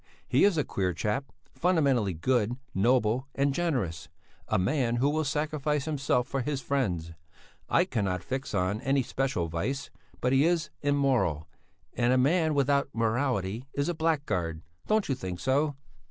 [0.27, 4.09] He is a queer chap, fundamentally good, noble and generous;
[4.47, 7.11] a man who will sacrifice himself for his friends.
[7.69, 11.47] I cannot fix on any special vice, but he is immoral,
[11.93, 15.75] and a man without morality is a blackguard don't you think so?